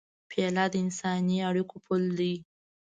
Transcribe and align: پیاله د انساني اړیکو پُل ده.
پیاله 0.29 0.65
د 0.71 0.75
انساني 0.83 1.37
اړیکو 1.49 1.75
پُل 1.85 2.03
ده. 2.17 2.33